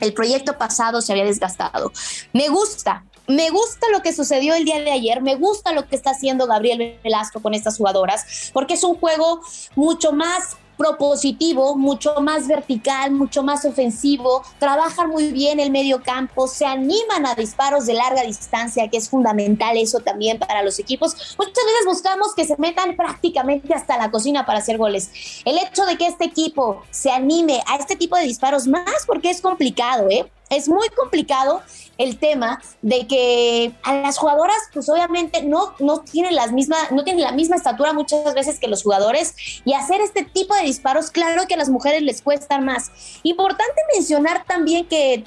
El 0.00 0.12
proyecto 0.12 0.58
pasado 0.58 1.00
se 1.02 1.12
había 1.12 1.24
desgastado. 1.24 1.92
Me 2.32 2.48
gusta, 2.48 3.04
me 3.26 3.50
gusta 3.50 3.86
lo 3.92 4.02
que 4.02 4.12
sucedió 4.12 4.54
el 4.54 4.64
día 4.64 4.80
de 4.80 4.90
ayer, 4.90 5.22
me 5.22 5.36
gusta 5.36 5.72
lo 5.72 5.86
que 5.86 5.96
está 5.96 6.10
haciendo 6.10 6.46
Gabriel 6.46 6.98
Velasco 7.02 7.40
con 7.40 7.54
estas 7.54 7.76
jugadoras, 7.76 8.50
porque 8.52 8.74
es 8.74 8.84
un 8.84 8.96
juego 8.96 9.40
mucho 9.76 10.12
más 10.12 10.56
propositivo, 10.80 11.76
mucho 11.76 12.14
más 12.22 12.48
vertical, 12.48 13.10
mucho 13.10 13.42
más 13.42 13.66
ofensivo, 13.66 14.42
trabajan 14.58 15.10
muy 15.10 15.30
bien 15.30 15.60
el 15.60 15.70
medio 15.70 16.02
campo, 16.02 16.48
se 16.48 16.64
animan 16.64 17.26
a 17.26 17.34
disparos 17.34 17.84
de 17.84 17.92
larga 17.92 18.22
distancia, 18.22 18.88
que 18.88 18.96
es 18.96 19.10
fundamental 19.10 19.76
eso 19.76 20.00
también 20.00 20.38
para 20.38 20.62
los 20.62 20.78
equipos. 20.78 21.36
Muchas 21.36 21.64
veces 21.66 21.84
buscamos 21.84 22.34
que 22.34 22.46
se 22.46 22.56
metan 22.56 22.96
prácticamente 22.96 23.74
hasta 23.74 23.98
la 23.98 24.10
cocina 24.10 24.46
para 24.46 24.60
hacer 24.60 24.78
goles. 24.78 25.10
El 25.44 25.58
hecho 25.58 25.84
de 25.84 25.98
que 25.98 26.06
este 26.06 26.24
equipo 26.24 26.82
se 26.90 27.10
anime 27.10 27.62
a 27.66 27.76
este 27.76 27.94
tipo 27.94 28.16
de 28.16 28.22
disparos, 28.22 28.66
más 28.66 29.04
porque 29.06 29.28
es 29.28 29.42
complicado, 29.42 30.08
¿eh? 30.08 30.30
Es 30.50 30.68
muy 30.68 30.88
complicado 30.90 31.62
el 31.96 32.18
tema 32.18 32.60
de 32.82 33.06
que 33.06 33.72
a 33.82 33.94
las 33.94 34.18
jugadoras, 34.18 34.56
pues 34.72 34.88
obviamente 34.88 35.42
no, 35.42 35.74
no, 35.78 36.00
tienen 36.00 36.34
las 36.34 36.52
mismas, 36.52 36.90
no 36.92 37.04
tienen 37.04 37.22
la 37.22 37.32
misma 37.32 37.56
estatura 37.56 37.92
muchas 37.92 38.34
veces 38.34 38.58
que 38.58 38.68
los 38.68 38.82
jugadores 38.82 39.34
y 39.64 39.74
hacer 39.74 40.00
este 40.00 40.24
tipo 40.24 40.54
de 40.54 40.62
disparos, 40.62 41.10
claro 41.10 41.46
que 41.46 41.54
a 41.54 41.58
las 41.58 41.68
mujeres 41.68 42.02
les 42.02 42.22
cuesta 42.22 42.58
más. 42.60 42.90
Importante 43.22 43.80
mencionar 43.94 44.44
también 44.44 44.86
que 44.86 45.24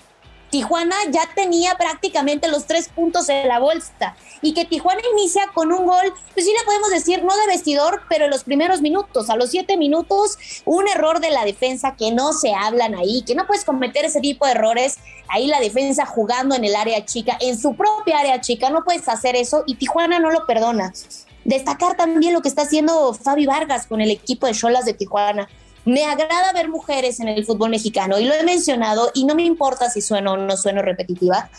Tijuana 0.54 0.96
ya 1.10 1.28
tenía 1.34 1.74
prácticamente 1.80 2.48
los 2.48 2.68
tres 2.68 2.88
puntos 2.88 3.28
en 3.28 3.48
la 3.48 3.58
bolsa 3.58 4.16
y 4.44 4.54
que 4.54 4.66
Tijuana 4.66 5.02
inicia 5.14 5.48
con 5.52 5.72
un 5.72 5.88
gol, 5.88 6.14
pues 6.36 6.46
sí 6.46 6.52
le 6.56 6.64
podemos 6.64 6.92
decir, 6.92 7.24
no 7.24 7.36
de 7.36 7.48
vestidor, 7.48 8.04
pero 8.08 8.26
en 8.26 8.30
los 8.30 8.44
primeros 8.44 8.80
minutos, 8.80 9.32
a 9.32 9.36
los 9.36 9.50
siete 9.50 9.78
minutos, 9.78 10.38
un 10.66 10.88
error 10.88 11.22
de 11.22 11.32
la 11.32 11.44
defensa 11.44 11.96
que 11.98 12.12
no 12.12 12.34
se 12.34 12.54
hablan 12.54 12.94
ahí, 12.94 13.24
que 13.24 13.34
no 13.34 13.48
puedes 13.48 13.66
cometer 13.66 14.06
ese 14.06 14.22
tipo 14.22 14.46
de 14.46 14.52
errores, 14.52 15.00
ahí 15.28 15.48
la 15.48 15.60
defensa 15.60 16.06
jugando 16.06 16.54
en 16.54 16.66
el 16.66 16.76
área 16.76 17.04
chica, 17.04 17.36
en 17.42 17.60
su 17.60 17.76
propia 17.76 18.20
área 18.20 18.40
chica, 18.40 18.70
no 18.70 18.84
puedes 18.84 19.10
hacer 19.10 19.36
eso 19.36 19.64
y 19.66 19.74
Tijuana 19.74 20.20
no 20.20 20.30
lo 20.30 20.46
perdona. 20.46 20.94
Destacar 21.46 21.98
también 21.98 22.32
lo 22.32 22.44
que 22.44 22.50
está 22.50 22.62
haciendo 22.62 23.16
Fabi 23.16 23.48
Vargas 23.48 23.88
con 23.88 24.02
el 24.02 24.12
equipo 24.12 24.46
de 24.46 24.54
Cholas 24.54 24.86
de 24.86 24.94
Tijuana 24.94 25.50
me 25.86 26.06
agrada 26.06 26.54
ver 26.54 26.70
mujeres 26.70 27.20
en 27.20 27.28
el 27.28 27.46
fútbol 27.46 27.70
mexicano 27.70 28.20
y 28.20 28.26
lo 28.26 28.34
he 28.34 28.44
mencionado 28.44 29.12
y 29.14 29.26
no 29.26 29.36
me 29.36 29.44
importa 29.44 29.90
si 29.90 30.02
sueno 30.02 30.34
o 30.34 30.38
no 30.38 30.58
sueno 30.58 30.82
repetitiva, 30.82 31.50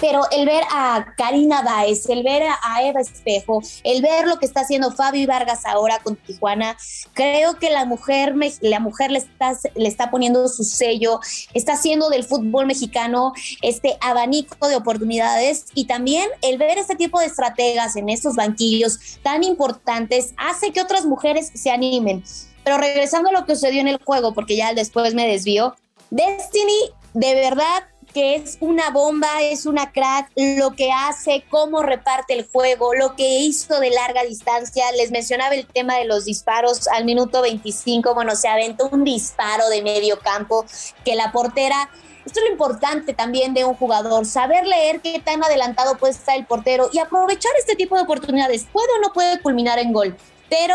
pero 0.00 0.22
el 0.30 0.46
ver 0.46 0.64
a 0.70 1.14
Karina 1.16 1.62
Baez, 1.62 2.08
el 2.08 2.22
ver 2.22 2.42
a 2.42 2.82
Eva 2.82 3.00
Espejo, 3.00 3.62
el 3.84 4.02
ver 4.02 4.26
lo 4.26 4.38
que 4.38 4.46
está 4.46 4.60
haciendo 4.60 4.90
Fabi 4.92 5.26
Vargas 5.26 5.64
ahora 5.64 5.98
con 6.00 6.16
Tijuana, 6.16 6.76
creo 7.14 7.58
que 7.58 7.70
la 7.70 7.84
mujer, 7.84 8.34
la 8.60 8.80
mujer 8.80 9.10
le 9.10 9.18
está, 9.18 9.56
le 9.74 9.88
está 9.88 10.10
poniendo 10.10 10.46
su 10.48 10.64
sello, 10.64 11.20
está 11.54 11.74
haciendo 11.74 12.10
del 12.10 12.24
fútbol 12.24 12.66
mexicano 12.66 13.32
este 13.62 13.96
abanico 14.00 14.68
de 14.68 14.76
oportunidades 14.76 15.66
y 15.74 15.86
también 15.86 16.28
el 16.42 16.58
ver 16.58 16.78
este 16.78 16.96
tipo 16.96 17.20
de 17.20 17.26
estrategas 17.26 17.96
en 17.96 18.08
estos 18.08 18.36
banquillos 18.36 19.18
tan 19.22 19.42
importantes 19.42 20.34
hace 20.36 20.72
que 20.72 20.80
otras 20.80 21.06
mujeres 21.06 21.50
se 21.54 21.70
animen. 21.70 22.22
Pero 22.68 22.82
regresando 22.82 23.30
a 23.30 23.32
lo 23.32 23.46
que 23.46 23.54
sucedió 23.54 23.80
en 23.80 23.88
el 23.88 23.96
juego, 23.96 24.34
porque 24.34 24.54
ya 24.54 24.74
después 24.74 25.14
me 25.14 25.26
desvió, 25.26 25.74
Destiny 26.10 26.92
de 27.14 27.34
verdad 27.34 27.84
que 28.12 28.34
es 28.34 28.58
una 28.60 28.90
bomba, 28.90 29.40
es 29.40 29.64
una 29.64 29.90
crack, 29.90 30.30
lo 30.36 30.72
que 30.72 30.92
hace, 30.92 31.44
cómo 31.48 31.82
reparte 31.82 32.34
el 32.34 32.46
juego, 32.46 32.92
lo 32.92 33.16
que 33.16 33.38
hizo 33.38 33.80
de 33.80 33.88
larga 33.88 34.22
distancia. 34.24 34.84
Les 34.98 35.10
mencionaba 35.10 35.54
el 35.54 35.66
tema 35.66 35.96
de 35.96 36.04
los 36.04 36.26
disparos 36.26 36.88
al 36.88 37.06
minuto 37.06 37.40
25, 37.40 38.12
bueno, 38.14 38.36
se 38.36 38.48
aventó 38.48 38.90
un 38.92 39.02
disparo 39.02 39.70
de 39.70 39.80
medio 39.80 40.18
campo 40.18 40.66
que 41.06 41.14
la 41.14 41.32
portera 41.32 41.88
esto 42.26 42.40
es 42.40 42.44
lo 42.44 42.52
importante 42.52 43.14
también 43.14 43.54
de 43.54 43.64
un 43.64 43.76
jugador, 43.76 44.26
saber 44.26 44.66
leer 44.66 45.00
qué 45.00 45.22
tan 45.24 45.42
adelantado 45.42 45.96
puede 45.96 46.12
estar 46.12 46.36
el 46.36 46.44
portero 46.44 46.90
y 46.92 46.98
aprovechar 46.98 47.52
este 47.58 47.76
tipo 47.76 47.96
de 47.96 48.02
oportunidades. 48.02 48.66
Puede 48.70 48.88
o 48.98 49.00
no 49.00 49.14
puede 49.14 49.40
culminar 49.40 49.78
en 49.78 49.94
gol, 49.94 50.14
pero 50.50 50.74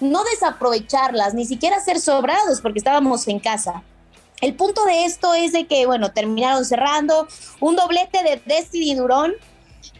no 0.00 0.24
desaprovecharlas, 0.24 1.34
ni 1.34 1.44
siquiera 1.44 1.80
ser 1.80 2.00
sobrados 2.00 2.60
porque 2.60 2.78
estábamos 2.78 3.26
en 3.28 3.40
casa. 3.40 3.82
El 4.40 4.54
punto 4.54 4.84
de 4.84 5.04
esto 5.04 5.34
es 5.34 5.52
de 5.52 5.66
que, 5.66 5.86
bueno, 5.86 6.12
terminaron 6.12 6.64
cerrando 6.64 7.26
un 7.60 7.74
doblete 7.74 8.22
de 8.22 8.40
Destiny 8.46 8.94
Durón, 8.94 9.34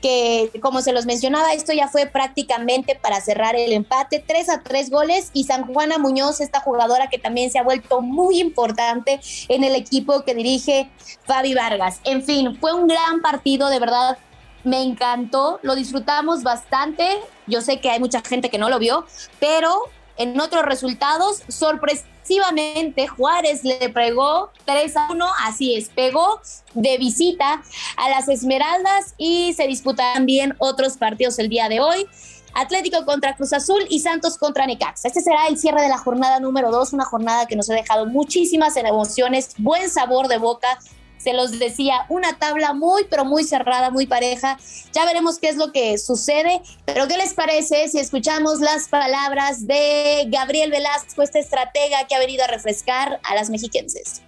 que 0.00 0.52
como 0.62 0.80
se 0.80 0.92
los 0.92 1.06
mencionaba, 1.06 1.52
esto 1.52 1.72
ya 1.72 1.88
fue 1.88 2.06
prácticamente 2.06 2.94
para 2.94 3.20
cerrar 3.20 3.56
el 3.56 3.72
empate, 3.72 4.22
3 4.24 4.48
a 4.50 4.62
3 4.62 4.90
goles 4.90 5.30
y 5.32 5.44
San 5.44 5.66
Juana 5.66 5.98
Muñoz, 5.98 6.40
esta 6.40 6.60
jugadora 6.60 7.08
que 7.08 7.18
también 7.18 7.50
se 7.50 7.58
ha 7.58 7.64
vuelto 7.64 8.00
muy 8.00 8.38
importante 8.38 9.20
en 9.48 9.64
el 9.64 9.74
equipo 9.74 10.22
que 10.22 10.34
dirige 10.34 10.88
Fabi 11.24 11.54
Vargas. 11.54 12.00
En 12.04 12.22
fin, 12.22 12.56
fue 12.60 12.72
un 12.72 12.86
gran 12.86 13.20
partido, 13.22 13.68
de 13.70 13.80
verdad, 13.80 14.18
me 14.64 14.82
encantó, 14.82 15.60
lo 15.62 15.74
disfrutamos 15.74 16.42
bastante. 16.42 17.18
Yo 17.46 17.60
sé 17.60 17.80
que 17.80 17.90
hay 17.90 18.00
mucha 18.00 18.20
gente 18.20 18.50
que 18.50 18.58
no 18.58 18.68
lo 18.68 18.78
vio, 18.78 19.06
pero 19.40 19.84
en 20.16 20.38
otros 20.40 20.64
resultados, 20.64 21.42
sorpresivamente, 21.48 23.06
Juárez 23.06 23.62
le 23.62 23.88
pegó 23.88 24.50
3 24.64 24.96
a 24.96 25.08
1, 25.12 25.26
así 25.46 25.76
es, 25.76 25.90
pegó 25.90 26.40
de 26.74 26.98
visita 26.98 27.62
a 27.96 28.10
las 28.10 28.28
Esmeraldas 28.28 29.14
y 29.16 29.52
se 29.54 29.66
disputan 29.68 30.14
también 30.14 30.54
otros 30.58 30.96
partidos 30.96 31.38
el 31.38 31.48
día 31.48 31.68
de 31.68 31.80
hoy. 31.80 32.06
Atlético 32.54 33.04
contra 33.04 33.36
Cruz 33.36 33.52
Azul 33.52 33.86
y 33.88 34.00
Santos 34.00 34.36
contra 34.36 34.66
Necaxa. 34.66 35.06
Este 35.06 35.20
será 35.20 35.46
el 35.46 35.56
cierre 35.58 35.82
de 35.82 35.88
la 35.88 35.98
jornada 35.98 36.40
número 36.40 36.72
2, 36.72 36.92
una 36.92 37.04
jornada 37.04 37.46
que 37.46 37.54
nos 37.54 37.70
ha 37.70 37.74
dejado 37.74 38.06
muchísimas 38.06 38.76
emociones, 38.76 39.54
buen 39.58 39.88
sabor 39.88 40.26
de 40.26 40.38
boca, 40.38 40.78
se 41.18 41.32
los 41.32 41.58
decía, 41.58 42.06
una 42.08 42.38
tabla 42.38 42.72
muy, 42.72 43.04
pero 43.10 43.24
muy 43.24 43.44
cerrada, 43.44 43.90
muy 43.90 44.06
pareja. 44.06 44.58
Ya 44.92 45.04
veremos 45.04 45.38
qué 45.38 45.48
es 45.48 45.56
lo 45.56 45.72
que 45.72 45.98
sucede, 45.98 46.60
pero 46.84 47.06
¿qué 47.08 47.16
les 47.16 47.34
parece 47.34 47.88
si 47.88 47.98
escuchamos 47.98 48.60
las 48.60 48.88
palabras 48.88 49.66
de 49.66 50.26
Gabriel 50.28 50.70
Velasco, 50.70 51.22
este 51.22 51.40
estratega 51.40 52.06
que 52.08 52.14
ha 52.14 52.18
venido 52.18 52.44
a 52.44 52.46
refrescar 52.46 53.20
a 53.22 53.34
las 53.34 53.50
mexiquenses? 53.50 54.22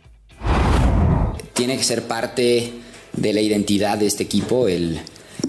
Tiene 1.55 1.77
que 1.77 1.85
ser 1.85 2.07
parte 2.07 2.73
de 3.13 3.33
la 3.33 3.41
identidad 3.41 3.99
de 3.99 4.07
este 4.07 4.25
equipo, 4.25 4.69
el, 4.69 5.01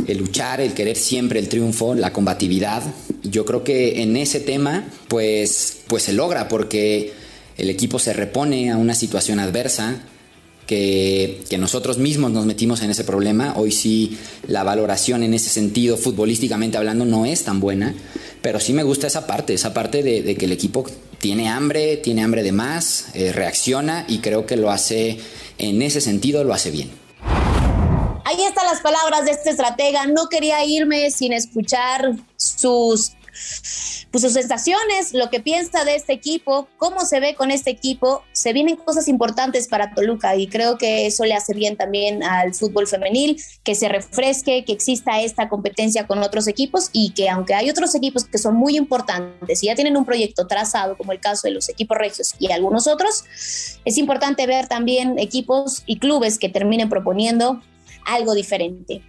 el 0.08 0.18
luchar, 0.18 0.62
el 0.62 0.74
querer 0.74 0.98
siempre 0.98 1.40
el 1.40 1.50
triunfo, 1.50 1.96
la 1.96 2.14
combatividad. 2.14 2.84
Yo 3.24 3.46
creo 3.46 3.64
que 3.64 4.02
en 4.02 4.18
ese 4.18 4.40
tema, 4.40 4.84
pues, 5.08 5.80
pues 5.88 6.04
se 6.04 6.14
logra 6.14 6.48
porque 6.48 7.14
el 7.58 7.70
equipo 7.70 8.00
se 8.00 8.14
repone 8.14 8.72
a 8.72 8.78
una 8.78 8.94
situación 8.94 9.40
adversa, 9.40 10.02
que, 10.72 11.58
nosotros 11.60 11.98
mismos 11.98 12.32
nos 12.32 12.46
metimos 12.46 12.82
en 12.82 12.90
ese 12.90 13.04
problema. 13.04 13.54
Hoy 13.58 13.72
sí 13.74 14.18
la 14.48 14.64
valoración 14.64 15.22
en 15.22 15.34
ese 15.34 15.50
sentido, 15.50 15.98
futbolísticamente 15.98 16.78
hablando, 16.78 17.04
no 17.04 17.26
es 17.26 17.44
tan 17.44 17.60
buena, 17.60 17.94
pero 18.42 18.60
sí 18.62 18.72
me 18.72 18.84
gusta 18.84 19.08
esa 19.08 19.28
parte, 19.28 19.54
esa 19.54 19.74
parte 19.74 20.02
de, 20.02 20.36
que 20.36 20.46
el 20.46 20.54
equipo 20.54 20.86
tiene 21.20 21.50
hambre, 21.50 21.98
tiene 21.98 22.24
hambre 22.24 22.42
de 22.42 22.54
más, 22.54 23.08
eh, 23.14 23.34
reacciona 23.34 24.06
y 24.08 24.20
creo 24.20 24.46
que 24.46 24.56
lo 24.56 24.72
hace, 24.72 25.20
en 25.58 25.82
ese 25.82 26.00
sentido, 26.00 26.46
lo 26.46 26.54
hace 26.54 26.72
bien. 26.72 26.90
Ahí 28.24 28.42
están 28.48 28.66
las 28.66 28.80
palabras 28.80 29.26
de 29.26 29.32
este 29.32 29.50
estratega. 29.50 30.08
No 30.08 30.30
quería 30.30 30.64
irme 30.64 31.12
sin 31.12 31.34
escuchar 31.34 32.16
sus 32.38 33.12
pues 34.12 34.24
sus 34.24 34.34
sensaciones, 34.34 35.14
lo 35.14 35.30
que 35.30 35.40
piensa 35.40 35.86
de 35.86 35.96
este 35.96 36.12
equipo, 36.12 36.68
cómo 36.78 37.06
se 37.06 37.22
ve 37.22 37.34
con 37.34 37.50
este 37.50 37.70
equipo. 37.70 38.24
Se 38.34 38.52
vienen 38.52 38.76
cosas 38.76 39.08
importantes 39.08 39.70
para 39.70 39.94
Toluca 39.94 40.36
y 40.36 40.48
creo 40.48 40.78
que 40.78 41.06
eso 41.06 41.24
le 41.24 41.34
hace 41.34 41.54
bien 41.54 41.78
también 41.78 42.22
al 42.22 42.54
fútbol 42.54 42.88
femenil, 42.88 43.42
que 43.64 43.74
se 43.74 43.88
refresque, 43.88 44.66
que 44.66 44.74
exista 44.74 45.22
esta 45.22 45.48
competencia 45.48 46.08
con 46.08 46.20
otros 46.20 46.48
equipos 46.48 46.90
y 46.92 47.12
que 47.12 47.30
aunque 47.30 47.54
hay 47.54 47.70
otros 47.70 47.96
equipos 47.96 48.26
que 48.26 48.38
son 48.38 48.56
muy 48.56 48.76
importantes 48.76 49.64
y 49.64 49.68
ya 49.68 49.76
tienen 49.76 49.96
un 49.96 50.04
proyecto 50.04 50.46
trazado, 50.46 50.98
como 50.98 51.14
el 51.14 51.22
caso 51.22 51.48
de 51.48 51.54
los 51.54 51.70
equipos 51.70 51.98
regios 51.98 52.36
y 52.38 52.52
algunos 52.52 52.88
otros, 52.88 53.24
es 53.86 53.98
importante 53.98 54.46
ver 54.46 54.68
también 54.68 55.20
equipos 55.20 55.84
y 55.86 56.00
clubes 56.00 56.38
que 56.38 56.50
terminen 56.50 56.90
proponiendo 56.90 57.62
algo 58.06 58.34
diferente. 58.34 59.04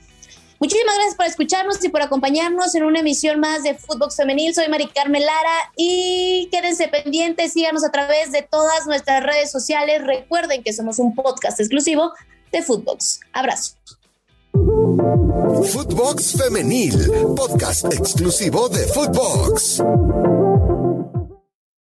Muchísimas 0.63 0.95
gracias 0.95 1.17
por 1.17 1.27
escucharnos 1.27 1.85
y 1.85 1.89
por 1.89 2.03
acompañarnos 2.03 2.73
en 2.77 2.85
una 2.85 3.01
emisión 3.01 3.41
más 3.41 3.65
de 3.65 3.75
Fútbol 3.75 4.13
Femenil. 4.13 4.55
Soy 4.55 4.69
Mari 4.69 4.87
Carmen 4.87 5.21
Lara 5.21 5.73
y 5.77 6.49
quédense 6.53 6.87
pendientes, 6.87 7.53
síganos 7.53 7.85
a 7.85 7.91
través 7.91 8.31
de 8.31 8.43
todas 8.43 8.87
nuestras 8.87 9.25
redes 9.25 9.51
sociales. 9.51 10.07
Recuerden 10.07 10.63
que 10.63 10.73
somos 10.73 11.01
un 11.01 11.17
podcast 11.17 11.59
exclusivo 11.59 12.13
de 12.53 12.63
Footbox. 12.63 13.19
Abrazo. 13.33 13.73
Footbox 14.53 16.37
Femenil, 16.41 17.11
podcast 17.35 17.93
exclusivo 17.93 18.69
de 18.69 18.87
Footbox. 18.87 19.83